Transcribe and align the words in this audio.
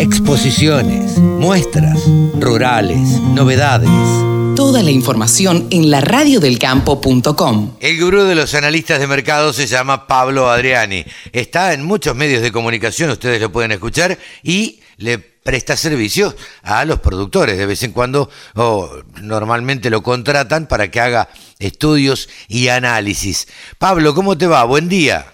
exposiciones, 0.00 1.18
muestras, 1.18 2.00
rurales, 2.38 3.20
novedades. 3.34 3.90
Toda 4.56 4.82
la 4.82 4.90
información 4.90 5.68
en 5.70 5.90
la 5.90 6.00
radiodelcampo.com. 6.00 7.76
El 7.80 8.00
gurú 8.00 8.22
de 8.22 8.34
los 8.34 8.54
analistas 8.54 8.98
de 8.98 9.06
mercado 9.06 9.52
se 9.52 9.66
llama 9.66 10.06
Pablo 10.06 10.48
Adriani. 10.48 11.04
Está 11.32 11.74
en 11.74 11.84
muchos 11.84 12.16
medios 12.16 12.40
de 12.40 12.50
comunicación, 12.50 13.10
ustedes 13.10 13.42
lo 13.42 13.52
pueden 13.52 13.72
escuchar, 13.72 14.16
y 14.42 14.80
le 14.96 15.18
presta 15.18 15.76
servicios 15.76 16.34
a 16.62 16.86
los 16.86 17.00
productores. 17.00 17.58
De 17.58 17.66
vez 17.66 17.82
en 17.82 17.92
cuando, 17.92 18.30
o 18.54 18.90
normalmente 19.20 19.90
lo 19.90 20.02
contratan 20.02 20.66
para 20.66 20.90
que 20.90 21.00
haga 21.00 21.28
estudios 21.58 22.30
y 22.48 22.68
análisis. 22.68 23.48
Pablo, 23.76 24.14
¿cómo 24.14 24.38
te 24.38 24.46
va? 24.46 24.64
Buen 24.64 24.88
día. 24.88 25.26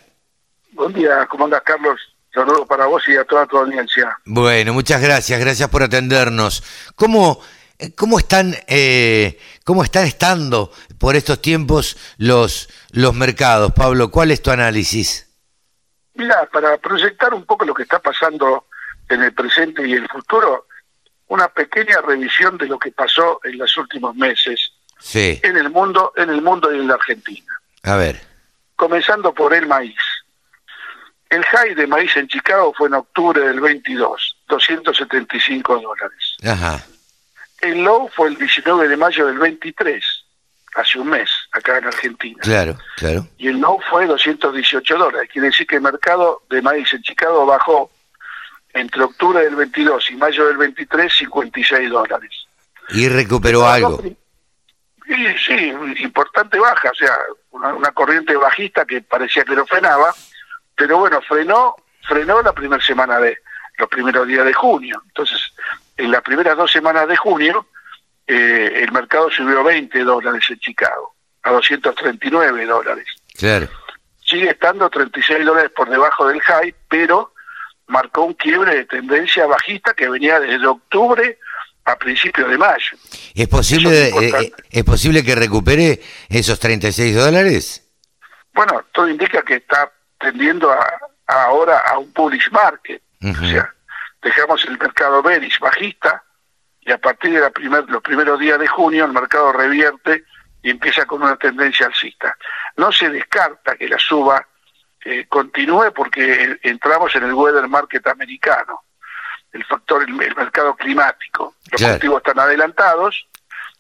Buen 0.72 0.92
día, 0.92 1.24
¿cómo 1.30 1.44
andas, 1.44 1.62
Carlos? 1.64 2.15
Saludos 2.36 2.68
para 2.68 2.84
vos 2.84 3.02
y 3.08 3.16
a 3.16 3.24
toda 3.24 3.46
tu 3.46 3.56
audiencia. 3.56 4.14
Bueno, 4.26 4.74
muchas 4.74 5.00
gracias, 5.00 5.40
gracias 5.40 5.70
por 5.70 5.82
atendernos. 5.82 6.62
¿Cómo, 6.94 7.40
eh, 7.78 7.94
cómo 7.94 8.18
están, 8.18 8.54
eh, 8.66 9.40
cómo 9.64 9.82
están 9.82 10.04
estando 10.04 10.70
por 10.98 11.16
estos 11.16 11.40
tiempos 11.40 11.96
los, 12.18 12.68
los 12.90 13.14
mercados, 13.14 13.72
Pablo? 13.72 14.10
¿Cuál 14.10 14.32
es 14.32 14.42
tu 14.42 14.50
análisis? 14.50 15.34
Mira, 16.12 16.46
para 16.52 16.76
proyectar 16.76 17.32
un 17.32 17.46
poco 17.46 17.64
lo 17.64 17.72
que 17.72 17.84
está 17.84 18.00
pasando 18.00 18.66
en 19.08 19.22
el 19.22 19.32
presente 19.32 19.88
y 19.88 19.94
el 19.94 20.06
futuro, 20.06 20.66
una 21.28 21.48
pequeña 21.48 22.02
revisión 22.02 22.58
de 22.58 22.66
lo 22.66 22.78
que 22.78 22.92
pasó 22.92 23.40
en 23.44 23.56
los 23.56 23.74
últimos 23.78 24.14
meses 24.14 24.72
Sí, 24.98 25.40
en 25.42 25.56
el 25.56 25.70
mundo, 25.70 26.12
en 26.16 26.28
el 26.28 26.42
mundo 26.42 26.70
y 26.70 26.80
en 26.80 26.88
la 26.88 26.94
Argentina. 26.96 27.50
a 27.82 27.96
ver. 27.96 28.20
Comenzando 28.76 29.32
por 29.32 29.54
el 29.54 29.66
maíz. 29.66 29.96
El 31.30 31.44
high 31.44 31.74
de 31.74 31.86
maíz 31.86 32.16
en 32.16 32.28
Chicago 32.28 32.72
fue 32.76 32.88
en 32.88 32.94
octubre 32.94 33.40
del 33.40 33.60
22, 33.60 34.36
275 34.48 35.80
dólares. 35.80 36.36
Ajá, 36.44 36.84
El 37.60 37.82
low 37.82 38.08
fue 38.14 38.28
el 38.28 38.36
19 38.36 38.88
de 38.88 38.96
mayo 38.96 39.26
del 39.26 39.38
23, 39.38 40.04
hace 40.76 40.98
un 40.98 41.08
mes, 41.08 41.28
acá 41.52 41.78
en 41.78 41.86
Argentina. 41.86 42.38
claro, 42.42 42.78
claro. 42.96 43.26
y 43.38 43.48
el 43.48 43.58
no 43.60 43.78
fue 43.90 44.06
218 44.06 44.96
dólares. 44.98 45.28
Quiere 45.32 45.48
decir 45.48 45.66
que 45.66 45.76
el 45.76 45.82
mercado 45.82 46.42
de 46.48 46.62
maíz 46.62 46.92
en 46.92 47.02
Chicago 47.02 47.44
bajó 47.46 47.90
entre 48.72 49.02
octubre 49.02 49.42
del 49.42 49.56
22 49.56 50.10
y 50.10 50.16
mayo 50.16 50.46
del 50.46 50.58
23 50.58 51.12
56 51.12 51.90
dólares. 51.90 52.46
Y 52.90 53.08
recuperó 53.08 53.66
algo. 53.66 54.00
Y 55.08 55.38
sí, 55.38 55.72
importante 56.02 56.58
baja, 56.58 56.90
o 56.90 56.94
sea, 56.94 57.16
una, 57.50 57.74
una 57.74 57.90
corriente 57.92 58.36
bajista 58.36 58.84
que 58.84 59.00
parecía 59.00 59.44
que 59.44 59.54
lo 59.54 59.66
frenaba, 59.66 60.12
pero 60.76 60.98
bueno, 60.98 61.20
frenó, 61.22 61.74
frenó 62.06 62.42
la 62.42 62.52
primera 62.52 62.82
semana 62.82 63.18
de, 63.18 63.38
los 63.78 63.88
primeros 63.88 64.26
días 64.26 64.44
de 64.44 64.52
junio. 64.52 65.02
Entonces, 65.06 65.52
en 65.96 66.10
las 66.10 66.22
primeras 66.22 66.56
dos 66.56 66.70
semanas 66.70 67.08
de 67.08 67.16
junio, 67.16 67.66
eh, 68.26 68.80
el 68.82 68.92
mercado 68.92 69.30
subió 69.30 69.62
20 69.62 70.04
dólares 70.04 70.44
en 70.48 70.58
Chicago, 70.58 71.14
a 71.42 71.52
239 71.52 72.66
dólares. 72.66 73.06
Claro. 73.36 73.68
sigue 74.24 74.50
estando 74.50 74.88
36 74.88 75.44
dólares 75.44 75.70
por 75.76 75.90
debajo 75.90 76.26
del 76.26 76.40
high, 76.40 76.74
pero 76.88 77.34
marcó 77.86 78.22
un 78.22 78.34
quiebre 78.34 78.74
de 78.74 78.84
tendencia 78.86 79.46
bajista 79.46 79.94
que 79.94 80.08
venía 80.08 80.40
desde 80.40 80.66
octubre 80.66 81.38
a 81.84 81.96
principios 81.96 82.50
de 82.50 82.58
mayo. 82.58 82.96
¿Es 83.34 83.46
posible, 83.46 84.08
es 84.08 84.14
eh, 84.14 84.32
eh, 84.40 84.52
¿Es 84.70 84.84
posible 84.84 85.22
que 85.22 85.36
recupere 85.36 86.00
esos 86.28 86.58
36 86.58 87.14
dólares? 87.14 87.88
Bueno, 88.52 88.84
todo 88.92 89.08
indica 89.08 89.42
que 89.42 89.56
está 89.56 89.92
tendiendo 90.30 90.72
a, 90.72 90.80
a 91.26 91.42
ahora 91.44 91.78
a 91.86 91.98
un 91.98 92.12
bullish 92.12 92.50
market, 92.50 93.00
o 93.22 93.32
sea, 93.52 93.74
dejamos 94.22 94.64
el 94.64 94.76
mercado 94.78 95.22
bearish 95.22 95.58
bajista 95.60 96.22
y 96.80 96.90
a 96.92 96.98
partir 96.98 97.32
de 97.32 97.40
la 97.40 97.50
primer, 97.50 97.88
los 97.88 98.02
primeros 98.02 98.38
días 98.40 98.58
de 98.58 98.66
junio 98.66 99.04
el 99.04 99.12
mercado 99.12 99.52
revierte 99.52 100.24
y 100.62 100.70
empieza 100.70 101.04
con 101.06 101.22
una 101.22 101.36
tendencia 101.36 101.86
alcista. 101.86 102.36
No 102.76 102.90
se 102.90 103.08
descarta 103.08 103.76
que 103.76 103.88
la 103.88 103.98
suba 103.98 104.44
eh, 105.04 105.26
continúe 105.28 105.92
porque 105.94 106.58
entramos 106.62 107.14
en 107.14 107.22
el 107.24 107.34
weather 107.34 107.68
market 107.68 108.04
americano, 108.08 108.82
el 109.52 109.64
factor, 109.64 110.02
el, 110.02 110.20
el 110.20 110.34
mercado 110.34 110.74
climático. 110.74 111.54
Los 111.70 111.78
Claro. 111.80 111.94
cultivos 111.94 112.18
están 112.18 112.40
adelantados, 112.40 113.28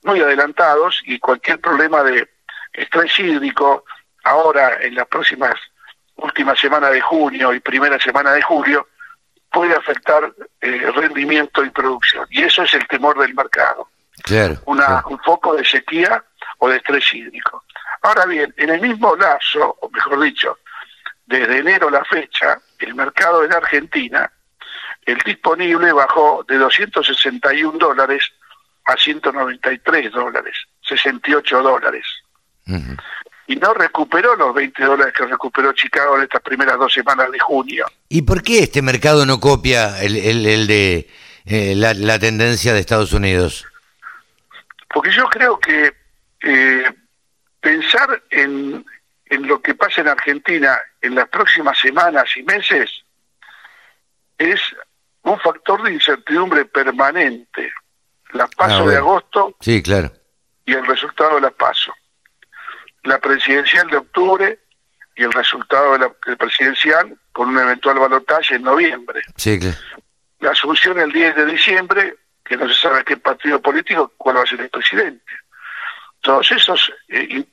muy 0.04 0.20
adelantados, 0.20 1.02
y 1.06 1.18
cualquier 1.18 1.60
problema 1.60 2.04
de 2.04 2.28
estrés 2.72 3.18
hídrico, 3.18 3.84
ahora 4.22 4.78
en 4.80 4.94
las 4.94 5.06
próximas 5.08 5.54
últimas 6.16 6.58
semanas 6.58 6.92
de 6.92 7.00
junio 7.00 7.52
y 7.52 7.60
primera 7.60 7.98
semana 7.98 8.32
de 8.32 8.42
julio, 8.42 8.88
puede 9.50 9.74
afectar 9.74 10.32
eh, 10.60 10.90
rendimiento 10.94 11.64
y 11.64 11.70
producción. 11.70 12.26
Y 12.30 12.42
eso 12.42 12.62
es 12.62 12.74
el 12.74 12.86
temor 12.88 13.18
del 13.18 13.34
mercado 13.34 13.88
Claro. 14.22 14.56
una, 14.66 14.86
claro. 14.86 15.08
un 15.08 15.18
foco 15.20 15.54
de 15.54 15.64
sequía 15.64 16.22
o 16.58 16.68
de 16.68 16.76
estrés 16.76 17.12
hídrico. 17.12 17.64
Ahora 18.02 18.24
bien, 18.26 18.52
en 18.56 18.70
el 18.70 18.80
mismo 18.80 19.14
lapso, 19.16 19.76
o 19.80 19.90
mejor 19.90 20.20
dicho, 20.20 20.58
desde 21.26 21.58
enero 21.58 21.88
a 21.88 21.92
la 21.92 22.04
fecha, 22.04 22.58
el 22.78 22.94
mercado 22.94 23.44
en 23.44 23.52
Argentina, 23.52 24.30
el 25.04 25.18
disponible 25.18 25.92
bajó 25.92 26.44
de 26.48 26.56
261 26.56 27.78
dólares 27.78 28.32
a 28.84 28.96
193 28.96 30.12
dólares, 30.12 30.56
68 30.88 31.62
dólares. 31.62 32.06
Ujú. 32.66 32.96
Y 33.48 33.56
no 33.56 33.72
recuperó 33.74 34.34
los 34.34 34.52
20 34.54 34.82
dólares 34.84 35.14
que 35.16 35.24
recuperó 35.26 35.72
Chicago 35.72 36.16
en 36.16 36.24
estas 36.24 36.42
primeras 36.42 36.78
dos 36.78 36.92
semanas 36.92 37.30
de 37.30 37.38
junio. 37.38 37.86
¿Y 38.08 38.22
por 38.22 38.42
qué 38.42 38.60
este 38.60 38.82
mercado 38.82 39.24
no 39.24 39.38
copia 39.38 40.02
el, 40.02 40.16
el- 40.16 40.46
el 40.46 40.66
de 40.66 41.08
eh, 41.44 41.74
la, 41.76 41.94
la 41.94 42.18
tendencia 42.18 42.72
de 42.74 42.80
Estados 42.80 43.12
Unidos? 43.12 43.64
Porque 44.92 45.12
yo 45.12 45.26
creo 45.26 45.58
que 45.60 45.94
eh, 46.42 46.84
pensar 47.60 48.20
en, 48.30 48.84
en 49.26 49.46
lo 49.46 49.60
que 49.62 49.74
pasa 49.74 50.00
en 50.00 50.08
Argentina 50.08 50.78
en 51.00 51.14
las 51.14 51.28
próximas 51.28 51.78
semanas 51.78 52.24
y 52.36 52.42
meses 52.42 52.90
es 54.38 54.60
un 55.22 55.38
factor 55.40 55.82
de 55.82 55.92
incertidumbre 55.94 56.64
permanente. 56.64 57.72
Las 58.32 58.48
Ah, 58.50 58.54
pasos 58.56 58.88
de 58.90 58.96
agosto 58.96 59.54
Sí, 59.60 59.82
claro. 59.82 60.10
y 60.64 60.72
el 60.72 60.84
resultado 60.86 61.36
de 61.36 61.42
las 61.42 61.52
pasos. 61.52 61.94
La 63.06 63.18
presidencial 63.18 63.88
de 63.88 63.96
octubre 63.96 64.58
y 65.14 65.22
el 65.22 65.32
resultado 65.32 65.92
de 65.92 65.98
la 66.00 66.36
presidencial 66.36 67.16
con 67.32 67.48
un 67.48 67.58
eventual 67.58 67.98
balotaje 67.98 68.56
en 68.56 68.62
noviembre. 68.62 69.22
Sí. 69.36 69.58
La 70.40 70.50
asunción 70.50 70.98
el 70.98 71.12
10 71.12 71.36
de 71.36 71.46
diciembre, 71.46 72.16
que 72.44 72.56
no 72.56 72.68
se 72.68 72.74
sabe 72.74 73.04
qué 73.04 73.16
partido 73.16 73.60
político, 73.60 74.12
cuál 74.16 74.38
va 74.38 74.42
a 74.42 74.46
ser 74.46 74.60
el 74.60 74.68
presidente. 74.68 75.32
Todos 76.20 76.50
esos 76.50 76.92
eh, 77.08 77.44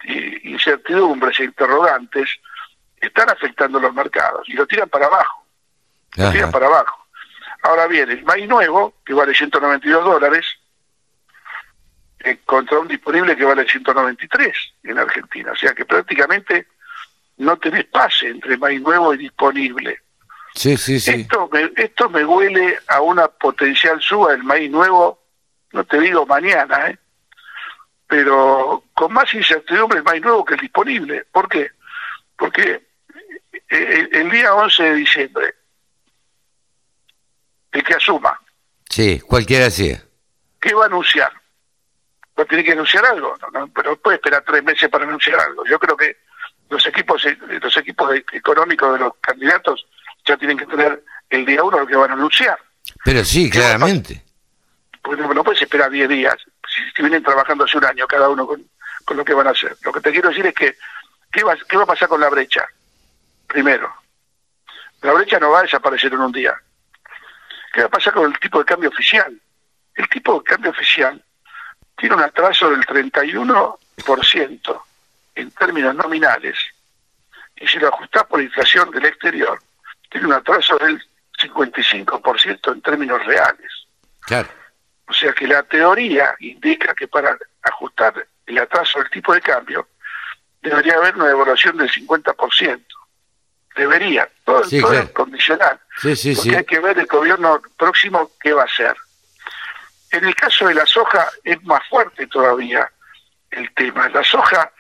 incertidumbres 0.44 1.40
e 1.40 1.46
interrogantes 1.46 2.30
están 3.00 3.30
afectando 3.30 3.80
los 3.80 3.94
mercados 3.94 4.48
y 4.50 4.54
lo 4.54 4.66
tiran 4.66 4.90
para 4.90 5.06
abajo, 5.06 5.46
lo 6.16 6.32
tiran 6.32 6.52
para 6.52 6.66
abajo. 6.66 7.06
Ahora 7.64 7.88
bien, 7.88 8.10
el 8.10 8.24
maíz 8.24 8.48
nuevo, 8.48 8.96
que 9.06 9.14
vale 9.14 9.34
192 9.34 10.04
dólares, 10.04 10.46
eh, 12.24 12.40
contra 12.46 12.80
un 12.80 12.88
disponible 12.88 13.36
que 13.36 13.46
vale 13.46 13.66
193 13.66 14.56
en 14.84 15.00
Argentina. 15.00 15.52
O 15.52 15.56
sea 15.56 15.74
que 15.74 15.86
prácticamente 15.86 16.68
no 17.38 17.58
tenés 17.58 17.86
pase 17.86 18.28
entre 18.30 18.58
maíz 18.58 18.82
nuevo 18.82 19.14
y 19.14 19.18
disponible. 19.18 20.00
Sí, 20.54 20.78
sí, 20.78 21.00
sí. 21.00 21.12
Esto, 21.12 21.50
me, 21.52 21.72
esto 21.76 22.10
me 22.10 22.24
huele 22.24 22.78
a 22.88 23.02
una 23.02 23.28
potencial 23.28 24.00
suba 24.02 24.32
del 24.32 24.44
maíz 24.44 24.70
nuevo, 24.70 25.20
no 25.72 25.84
te 25.84 26.00
digo 26.00 26.26
mañana, 26.26 26.90
¿eh? 26.90 27.00
pero 28.08 28.84
con 28.94 29.12
más 29.12 29.34
incertidumbre 29.34 29.98
el 30.00 30.04
maíz 30.04 30.22
nuevo 30.22 30.46
que 30.46 30.54
el 30.54 30.60
disponible. 30.60 31.26
¿Por 31.32 31.50
qué? 31.50 31.72
Porque 32.38 32.84
eh, 33.52 33.62
el, 33.70 34.10
el 34.16 34.30
día 34.30 34.54
11 34.54 34.84
de 34.84 34.94
diciembre, 34.96 35.56
el 37.72 37.84
que 37.84 37.96
asuma, 37.96 38.40
Sí, 38.94 39.20
cualquiera 39.22 39.72
sea. 39.72 40.04
¿qué 40.62 40.74
va 40.76 40.84
a 40.84 40.86
anunciar? 40.86 41.32
¿Va 42.38 42.44
a 42.44 42.48
tener 42.48 42.66
que 42.66 42.72
anunciar 42.72 43.06
algo? 43.06 43.36
No, 43.42 43.60
no, 43.60 43.68
pero 43.68 43.92
no 43.92 43.98
puede 43.98 44.16
esperar 44.16 44.44
tres 44.46 44.64
meses 44.64 44.90
para 44.90 45.06
anunciar 45.06 45.40
algo. 45.40 45.64
Yo 45.66 45.78
creo 45.78 45.96
que 45.96 46.18
los 46.70 46.86
equipos 46.86 47.24
eh, 47.26 47.38
los 47.62 47.78
equipos 47.78 48.12
económicos 48.32 48.94
de 48.94 49.00
los 49.00 49.14
candidatos 49.22 49.86
ya 50.26 50.36
tienen 50.38 50.58
que 50.58 50.66
tener 50.66 51.04
el 51.30 51.46
día 51.46 51.64
uno 51.64 51.80
lo 51.80 51.88
que 51.88 51.96
van 51.96 52.12
a 52.12 52.14
anunciar. 52.14 52.58
Pero 53.04 53.24
sí, 53.24 53.50
¿Qué 53.50 53.60
va 53.60 53.66
a 53.66 53.68
claramente. 53.70 54.24
Porque 55.02 55.22
no, 55.22 55.34
no 55.34 55.44
puedes 55.44 55.62
esperar 55.62 55.92
10 55.92 56.10
días, 56.10 56.36
si, 56.68 56.82
si 56.96 57.02
vienen 57.02 57.24
trabajando 57.24 57.66
hace 57.66 57.78
un 57.78 57.86
año 57.86 58.08
cada 58.08 58.30
uno 58.30 58.48
con, 58.48 58.66
con 59.06 59.18
lo 59.18 59.26
que 59.26 59.34
van 59.34 59.48
a 59.48 59.52
hacer. 59.52 59.76
Lo 59.84 59.92
que 59.92 60.00
te 60.00 60.12
quiero 60.12 60.30
decir 60.30 60.46
es 60.46 60.54
que, 60.54 60.76
¿qué 61.32 61.44
va, 61.44 61.56
¿qué 61.68 61.78
va 61.78 61.84
a 61.84 61.88
pasar 61.88 62.08
con 62.08 62.22
la 62.22 62.30
brecha? 62.30 62.66
Primero, 63.48 63.94
la 65.02 65.14
brecha 65.14 65.40
no 65.40 65.52
va 65.52 65.60
a 65.60 65.64
desaparecer 65.64 66.14
en 66.14 66.22
un 66.22 66.32
día. 66.32 66.56
¿Qué 67.74 67.82
va 67.82 67.88
a 67.88 67.92
pasar 67.92 68.14
con 68.14 68.32
el 68.32 68.40
tipo 68.40 68.60
de 68.60 68.66
cambio 68.66 68.90
oficial? 68.90 69.40
El 69.96 70.10
tipo 70.10 70.40
de 70.40 70.44
cambio 70.44 70.72
oficial 70.72 71.24
tiene 71.98 72.16
un 72.16 72.22
atraso 72.22 72.70
del 72.70 72.82
31% 72.86 74.82
en 75.36 75.52
términos 75.52 75.96
nominales. 75.96 76.58
Y 77.56 77.68
si 77.68 77.80
lo 77.80 77.88
ajustás 77.90 78.24
por 78.26 78.42
inflación 78.42 78.92
del 78.92 79.06
exterior, 79.06 79.60
tiene 80.10 80.28
un 80.28 80.34
atraso 80.34 80.78
del 80.78 81.02
55% 81.40 82.74
en 82.74 82.82
términos 82.82 83.26
reales. 83.26 83.72
Claro. 84.22 84.50
O 85.08 85.14
sea 85.14 85.34
que 85.34 85.48
la 85.48 85.64
teoría 85.64 86.36
indica 86.40 86.94
que 86.94 87.08
para 87.08 87.38
ajustar 87.62 88.26
el 88.46 88.58
atraso 88.58 89.00
del 89.00 89.10
tipo 89.10 89.34
de 89.34 89.42
cambio 89.42 89.88
debería 90.62 90.96
haber 90.96 91.16
una 91.16 91.28
devaluación 91.28 91.78
del 91.78 91.90
50%. 91.92 92.82
Debería, 93.76 94.30
todo, 94.46 94.64
Sí, 94.66 94.80
todo 94.80 94.92
claro. 94.92 95.06
es 95.06 95.12
condicional. 95.12 95.80
Sí, 96.02 96.16
sí, 96.16 96.36
porque 96.36 96.50
sí. 96.52 96.56
hay 96.56 96.66
que 96.66 96.80
ver 96.80 97.00
el 97.00 97.06
gobierno 97.08 97.62
próximo 97.78 98.32
qué 98.40 98.54
va 98.54 98.62
a 98.64 98.66
hacer. 98.66 98.96
En 100.14 100.24
el 100.26 100.36
caso 100.36 100.68
de 100.68 100.76
la 100.76 100.86
soja 100.86 101.28
es 101.44 101.62
más 101.64 101.82
fuerte 101.90 102.28
todavía 102.28 102.90
el 103.50 103.74
tema. 103.74 104.08
La 104.10 104.24
soja, 104.24 104.72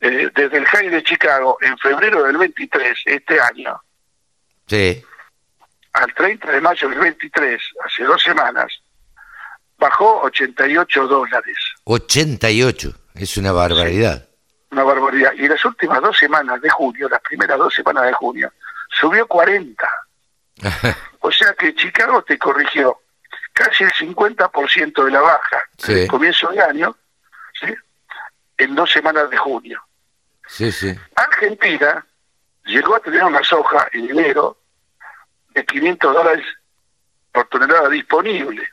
eh, 0.00 0.30
desde 0.34 0.58
el 0.58 0.66
high 0.66 0.90
de 0.90 1.02
Chicago, 1.02 1.56
en 1.62 1.76
febrero 1.78 2.22
del 2.24 2.36
23, 2.36 2.98
este 3.06 3.40
año, 3.40 3.80
Sí. 4.66 5.02
al 5.94 6.12
30 6.14 6.52
de 6.52 6.60
mayo 6.60 6.88
del 6.90 6.98
23, 7.00 7.60
hace 7.84 8.04
dos 8.04 8.22
semanas, 8.22 8.70
bajó 9.78 10.20
88 10.22 11.06
dólares. 11.06 11.56
88. 11.84 12.92
Es 13.14 13.36
una 13.38 13.52
barbaridad. 13.52 14.28
Una 14.70 14.84
barbaridad. 14.84 15.32
Y 15.32 15.48
las 15.48 15.64
últimas 15.64 16.02
dos 16.02 16.16
semanas 16.18 16.60
de 16.60 16.68
junio, 16.68 17.08
las 17.08 17.20
primeras 17.22 17.56
dos 17.58 17.72
semanas 17.74 18.04
de 18.04 18.12
junio, 18.12 18.52
subió 19.00 19.26
40. 19.26 19.88
O 21.20 21.32
sea 21.32 21.52
que 21.54 21.74
Chicago 21.74 22.22
te 22.22 22.38
corrigió 22.38 23.00
casi 23.58 23.84
el 23.84 23.92
50% 23.92 25.04
de 25.04 25.10
la 25.10 25.20
baja 25.20 25.62
Sí. 25.78 25.94
del 25.94 26.08
comienzo 26.08 26.48
de 26.50 26.62
año, 26.62 26.96
¿sí? 27.60 27.74
en 28.56 28.74
dos 28.74 28.90
semanas 28.90 29.28
de 29.30 29.36
junio. 29.36 29.82
sí, 30.46 30.70
sí. 30.72 30.94
Argentina 31.16 32.04
llegó 32.64 32.94
a 32.96 33.00
tener 33.00 33.22
una 33.24 33.42
soja 33.42 33.88
en 33.92 34.10
enero 34.10 34.58
de 35.50 35.64
500 35.64 36.14
dólares 36.14 36.46
por 37.32 37.46
tonelada 37.48 37.88
disponible. 37.88 38.68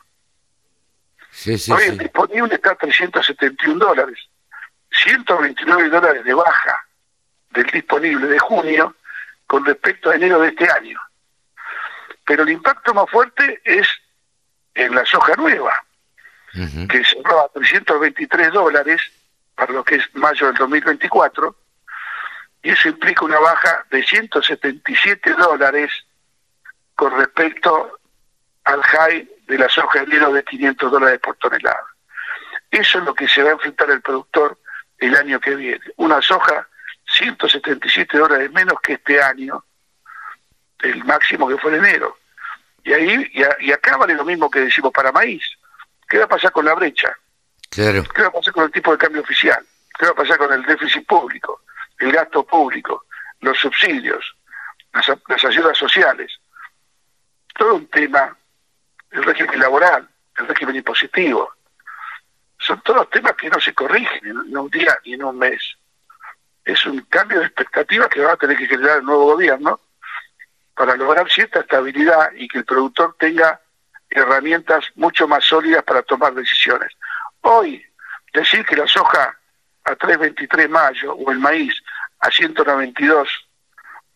Sí, 1.32 1.58
sí, 1.58 1.72
Hoy 1.72 1.82
sí. 1.84 1.90
el 1.90 1.98
disponible 1.98 2.56
está 2.56 2.72
a 2.72 2.76
371 2.76 3.84
dólares. 3.86 4.20
129 5.04 5.90
dólares 5.90 6.24
de 6.24 6.34
baja 6.34 6.86
del 7.50 7.66
disponible 7.66 8.28
de 8.28 8.40
junio 8.40 8.96
con 9.48 9.66
respecto 9.66 10.10
a 10.10 10.16
enero 10.16 10.40
de 10.42 10.50
este 10.50 10.70
año. 10.72 11.00
Pero 12.26 12.44
el 12.44 12.50
impacto 12.50 12.94
más 12.94 13.10
fuerte 13.10 13.62
es 13.66 13.88
en 14.76 14.94
la 14.94 15.06
soja 15.06 15.34
nueva, 15.36 15.74
Ujú. 16.54 16.88
que 16.88 17.04
cerró 17.04 17.42
a 17.42 17.50
323 17.50 18.52
dólares 18.52 19.02
para 19.56 19.74
lo 19.74 19.84
que 19.84 19.96
es 19.96 20.16
mayo 20.16 20.48
del 20.48 20.56
2024, 20.56 21.56
y 22.62 22.70
eso 22.72 22.90
implica 22.90 23.26
una 23.26 23.40
baja 23.40 23.86
de 23.90 24.04
177 24.04 25.34
dólares 25.34 25.92
con 26.96 27.18
respecto 27.18 28.00
al 28.66 28.82
high 28.84 29.30
de 29.48 29.58
la 29.58 29.70
soja 29.70 30.00
de 30.00 30.06
enero 30.06 30.34
de 30.34 30.44
500 30.44 30.92
dólares 30.92 31.20
por 31.20 31.36
tonelada. 31.38 31.86
Eso 32.72 33.00
es 33.00 33.06
lo 33.06 33.14
que 33.14 33.28
se 33.28 33.44
va 33.44 33.52
a 33.52 33.54
enfrentar 33.54 33.90
el 33.92 34.02
productor 34.02 34.58
el 34.98 35.16
año 35.16 35.40
que 35.40 35.56
viene. 35.56 35.82
Una 35.98 36.22
soja 36.22 36.68
177 37.14 38.18
dólares 38.18 38.52
menos 38.52 38.80
que 38.82 38.94
este 38.94 39.22
año, 39.22 39.64
el 40.80 41.04
máximo 41.06 41.48
que 41.48 41.58
fue 41.58 41.76
en 41.76 41.86
enero. 41.86 42.18
Y 42.86 42.94
ahí 42.94 43.30
y, 43.34 43.44
a- 43.44 43.58
y 43.60 43.72
acá 43.74 43.98
vale 43.98 44.14
lo 44.14 44.24
mismo 44.24 44.50
que 44.50 44.62
decimos 44.62 44.92
para 44.94 45.12
maíz. 45.12 45.44
¿Qué 46.08 46.18
va 46.20 46.26
a 46.26 46.30
pasar 46.30 46.52
con 46.54 46.64
la 46.66 46.74
brecha? 46.76 47.14
Claro. 47.70 48.04
¿Qué 48.04 48.22
va 48.22 48.28
a 48.30 48.32
pasar 48.32 48.54
con 48.54 48.64
el 48.64 48.72
tipo 48.72 48.92
de 48.92 48.98
cambio 48.98 49.22
oficial? 49.22 49.66
¿Qué 49.98 50.06
va 50.06 50.12
a 50.12 50.16
pasar 50.16 50.38
con 50.38 50.54
el 50.54 50.64
déficit 50.64 51.06
público, 51.06 51.62
el 52.00 52.12
gasto 52.12 52.46
público, 52.46 53.06
los 53.42 53.58
subsidios, 53.60 54.36
las, 54.94 55.08
las 55.28 55.44
ayudas 55.46 55.78
sociales? 55.78 56.32
Todo 57.58 57.76
un 57.76 57.88
tema, 57.88 58.38
el 59.12 59.24
régimen 59.24 59.60
laboral, 59.60 60.08
el 60.38 60.48
régimen 60.48 60.76
impositivo. 60.76 61.52
Son 62.60 62.80
todos 62.82 63.10
temas 63.10 63.34
que 63.34 63.50
no 63.50 63.60
se 63.60 63.74
corrigen 63.74 64.20
en, 64.28 64.38
en 64.50 64.58
un 64.58 64.70
día 64.70 64.98
ni 65.06 65.14
en 65.14 65.24
un 65.24 65.38
mes. 65.38 65.76
Es 66.64 66.86
un 66.86 67.00
cambio 67.02 67.40
de 67.40 67.46
expectativas 67.48 68.10
que 68.10 68.22
va 68.22 68.34
a 68.34 68.38
tener 68.38 68.58
que 68.58 68.68
generar 68.68 69.00
el 69.00 69.06
nuevo 69.06 69.26
gobierno 69.34 69.80
para 70.76 70.96
lograr 70.96 71.30
cierta 71.30 71.62
estabilidad 71.62 72.32
y 72.36 72.48
que 72.48 72.60
el 72.60 72.66
productor 72.66 73.16
tenga 73.18 73.62
herramientas 74.10 74.86
mucho 74.96 75.28
más 75.28 75.44
sólidas 75.46 75.84
para 75.84 76.04
tomar 76.04 76.34
decisiones. 76.34 76.92
Hoy, 77.42 77.84
decir 78.34 78.66
que 78.66 78.76
la 78.76 78.86
soja 78.86 79.38
a 79.86 79.96
3.23 79.96 80.68
mayo 80.70 81.14
o 81.16 81.32
el 81.32 81.40
maíz 81.40 81.74
a 82.20 82.30
192 82.30 83.30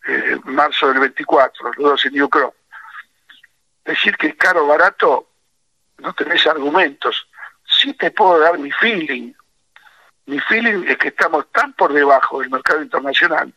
eh, 0.07 0.38
marzo 0.45 0.89
del 0.89 1.00
24, 1.00 1.71
los 1.77 1.91
dos 1.91 2.06
en 2.06 2.13
New 2.13 2.29
Crop, 2.29 2.56
decir 3.85 4.17
que 4.17 4.27
es 4.27 4.35
caro 4.35 4.65
o 4.65 4.67
barato, 4.67 5.29
no 6.00 6.13
tenés 6.13 6.45
argumentos. 6.47 7.27
Sí 7.63 7.94
te 7.94 8.12
puedo 8.12 8.39
dar 8.39 8.57
mi 8.57 8.71
feeling. 8.71 9.33
Mi 10.25 10.39
feeling 10.39 10.85
es 10.88 10.97
que 10.97 11.09
estamos 11.09 11.51
tan 11.51 11.73
por 11.73 11.94
debajo 11.94 12.39
del 12.39 12.50
mercado 12.50 12.81
internacional 12.81 13.53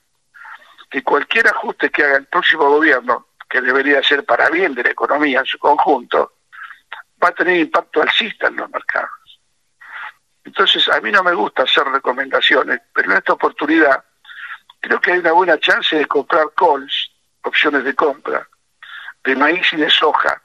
que 0.93 1.03
cualquier 1.03 1.49
ajuste 1.49 1.89
que 1.91 2.05
haga 2.05 2.19
el 2.19 2.27
próximo 2.27 2.69
gobierno, 2.69 3.29
que 3.49 3.63
debería 3.63 4.03
ser 4.03 4.27
para 4.27 4.51
bien 4.51 4.75
de 4.75 4.83
la 4.83 4.91
economía 4.91 5.41
en 5.41 5.47
su 5.47 5.59
conjunto, 5.59 6.35
va 7.23 7.29
a 7.29 7.35
tener 7.35 7.57
impacto 7.57 8.03
alcista 8.03 8.49
en 8.49 8.57
los 8.57 8.69
mercados. 8.69 9.41
Entonces, 10.45 10.87
a 10.91 11.01
mí 11.01 11.11
no 11.11 11.23
me 11.23 11.33
gusta 11.33 11.63
hacer 11.63 11.85
recomendaciones, 11.85 12.83
pero 12.93 13.11
en 13.11 13.17
esta 13.17 13.33
oportunidad 13.33 14.05
creo 14.81 15.01
que 15.01 15.13
hay 15.13 15.21
una 15.21 15.33
buena 15.33 15.59
chance 15.59 15.97
de 15.97 16.05
comprar 16.05 16.49
calls, 16.55 17.11
opciones 17.43 17.85
de 17.85 17.95
compra, 17.95 18.47
de 19.25 19.35
maíz 19.35 19.73
y 19.73 19.77
de 19.77 19.89
soja, 19.89 20.43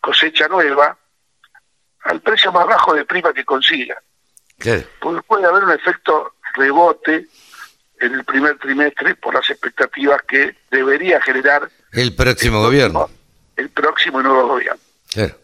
cosecha 0.00 0.46
nueva, 0.46 0.96
al 2.04 2.20
precio 2.20 2.52
más 2.52 2.66
bajo 2.66 2.94
de 2.94 3.04
prima 3.04 3.32
que 3.32 3.44
consiga. 3.44 4.00
Porque 5.00 5.22
puede 5.22 5.46
haber 5.46 5.64
un 5.64 5.72
efecto 5.72 6.36
rebote 6.54 7.26
en 8.00 8.14
el 8.14 8.24
primer 8.24 8.58
trimestre 8.58 9.14
por 9.14 9.34
las 9.34 9.48
expectativas 9.50 10.22
que 10.26 10.56
debería 10.70 11.20
generar 11.20 11.70
El 11.92 12.14
próximo 12.14 12.60
gobierno. 12.60 13.08
el 13.56 13.68
próximo 13.70 14.22
nuevo 14.22 14.48
gobierno. 14.48 14.80
Claro. 15.12 15.36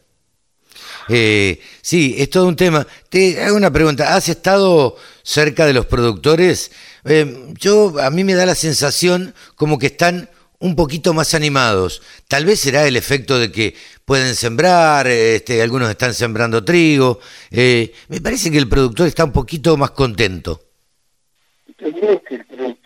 Eh, 1.08 1.60
sí, 1.82 2.16
es 2.18 2.30
todo 2.30 2.46
un 2.48 2.56
tema. 2.56 2.86
Te 3.08 3.42
hago 3.42 3.56
una 3.56 3.70
pregunta. 3.70 4.16
¿Has 4.16 4.28
estado 4.28 4.96
cerca 5.22 5.66
de 5.66 5.72
los 5.72 5.86
productores? 5.86 6.72
Eh, 7.04 7.52
yo, 7.58 7.94
a 8.00 8.10
mí 8.10 8.24
me 8.24 8.34
da 8.34 8.46
la 8.46 8.54
sensación 8.54 9.34
como 9.54 9.78
que 9.78 9.86
están 9.86 10.28
un 10.58 10.74
poquito 10.74 11.12
más 11.14 11.34
animados. 11.34 12.02
Tal 12.28 12.44
vez 12.44 12.60
será 12.60 12.86
el 12.86 12.96
efecto 12.96 13.38
de 13.38 13.52
que 13.52 13.74
pueden 14.04 14.34
sembrar, 14.34 15.06
este, 15.06 15.62
algunos 15.62 15.90
están 15.90 16.14
sembrando 16.14 16.64
trigo. 16.64 17.20
Eh, 17.50 17.92
me 18.08 18.20
parece 18.20 18.50
que 18.50 18.58
el 18.58 18.68
productor 18.68 19.06
está 19.06 19.24
un 19.24 19.32
poquito 19.32 19.76
más 19.76 19.90
contento. 19.92 20.62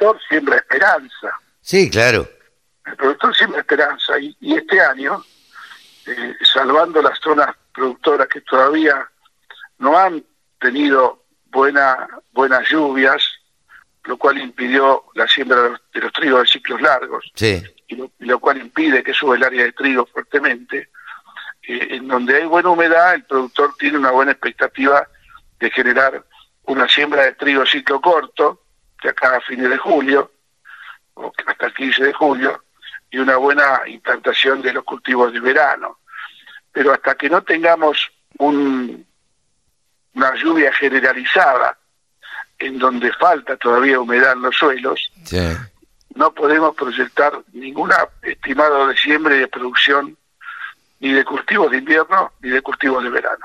Productor 0.00 0.20
siembra 0.28 0.56
esperanza. 0.56 1.30
Sí, 1.60 1.90
claro. 1.90 2.28
El 2.86 2.96
productor 2.96 3.36
siembra 3.36 3.60
esperanza 3.60 4.18
y, 4.18 4.34
y 4.40 4.54
este 4.54 4.80
año, 4.80 5.22
eh, 6.06 6.34
salvando 6.42 7.02
las 7.02 7.18
zonas 7.20 7.54
productoras 7.72 8.26
que 8.28 8.40
todavía 8.40 9.08
no 9.78 9.96
han 9.96 10.24
tenido 10.58 11.22
buena, 11.46 12.08
buenas 12.32 12.68
lluvias, 12.68 13.22
lo 14.04 14.16
cual 14.16 14.38
impidió 14.38 15.04
la 15.14 15.28
siembra 15.28 15.62
de 15.62 15.70
los, 15.70 15.80
de 15.92 16.00
los 16.00 16.12
trigos 16.12 16.42
de 16.42 16.48
ciclos 16.48 16.80
largos 16.80 17.30
Sí, 17.34 17.62
y 17.88 17.96
lo, 17.96 18.10
y 18.18 18.24
lo 18.24 18.38
cual 18.38 18.58
impide 18.58 19.02
que 19.02 19.12
suba 19.12 19.36
el 19.36 19.44
área 19.44 19.64
de 19.64 19.72
trigo 19.72 20.06
fuertemente. 20.06 20.88
Eh, 21.62 21.96
en 21.96 22.08
donde 22.08 22.36
hay 22.36 22.46
buena 22.46 22.70
humedad, 22.70 23.14
el 23.14 23.24
productor 23.24 23.74
tiene 23.78 23.98
una 23.98 24.10
buena 24.10 24.32
expectativa 24.32 25.06
de 25.58 25.70
generar 25.70 26.24
una 26.64 26.88
siembra 26.88 27.24
de 27.24 27.32
trigo 27.32 27.66
ciclo 27.66 28.00
corto, 28.00 28.62
de 29.02 29.08
acá 29.08 29.36
a 29.36 29.40
fines 29.40 29.68
de 29.68 29.78
julio, 29.78 30.30
o 31.14 31.32
hasta 31.46 31.66
el 31.66 31.74
15 31.74 32.04
de 32.04 32.12
julio, 32.12 32.64
y 33.10 33.18
una 33.18 33.36
buena 33.36 33.82
implantación 33.86 34.62
de 34.62 34.72
los 34.72 34.84
cultivos 34.84 35.32
de 35.32 35.40
verano. 35.40 35.98
Pero 36.72 36.92
hasta 36.92 37.14
que 37.14 37.28
no 37.28 37.42
tengamos 37.42 38.10
un, 38.38 39.04
una 40.14 40.34
lluvia 40.36 40.72
generalizada, 40.72 41.76
en 42.58 42.78
donde 42.78 43.12
falta 43.14 43.56
todavía 43.56 43.98
humedad 43.98 44.32
en 44.32 44.42
los 44.42 44.54
suelos, 44.54 45.10
sí. 45.24 45.38
no 46.14 46.32
podemos 46.32 46.74
proyectar 46.76 47.32
ninguna 47.52 47.96
estimado 48.22 48.86
de 48.86 48.96
siembra 48.96 49.34
y 49.34 49.40
de 49.40 49.48
producción 49.48 50.16
ni 51.00 51.12
de 51.12 51.24
cultivos 51.24 51.70
de 51.70 51.78
invierno 51.78 52.32
ni 52.40 52.50
de 52.50 52.60
cultivos 52.60 53.02
de 53.02 53.10
verano. 53.10 53.44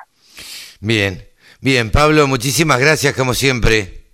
Bien, 0.81 1.25
bien. 1.61 1.91
Pablo, 1.91 2.27
muchísimas 2.27 2.79
gracias 2.79 3.15
como 3.15 3.33
siempre. 3.33 4.04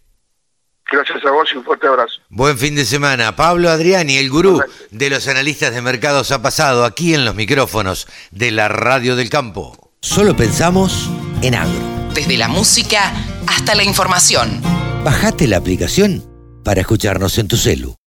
Gracias 0.91 1.25
a 1.25 1.31
vos 1.31 1.50
y 1.53 1.57
un 1.57 1.63
fuerte 1.63 1.88
abrazo. 1.88 2.19
Buen 2.29 2.57
fin 2.57 2.75
de 2.75 2.86
semana. 2.86 3.36
Pablo 3.36 3.69
Adriani, 3.69 4.17
el 4.17 4.29
gurú 4.29 4.62
de 4.89 5.10
los 5.10 5.27
analistas 5.27 5.74
de 5.74 5.81
mercados, 5.81 6.31
ha 6.31 6.41
pasado 6.41 6.83
aquí 6.83 7.13
en 7.13 7.24
los 7.24 7.33
micrófonos 7.33 8.07
de 8.31 8.51
la 8.51 8.67
Radio 8.67 9.15
del 9.15 9.29
Campo. 9.29 9.91
Solo 10.01 10.36
pensamos 10.36 11.10
en 11.41 11.55
agro. 11.55 11.79
Desde 12.13 12.38
la 12.38 12.50
música 12.50 13.13
hasta 13.48 13.74
la 13.75 13.83
información. 13.83 14.62
Bajate 15.03 15.48
la 15.48 15.57
aplicación 15.57 16.25
para 16.63 16.81
escucharnos 16.81 17.38
en 17.38 17.48
tu 17.48 17.55
celu. 17.55 17.95